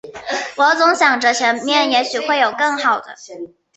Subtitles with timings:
[0.57, 3.15] 我总想着前面也许会有更好的